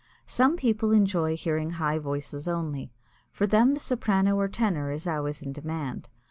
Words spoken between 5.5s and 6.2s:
demand.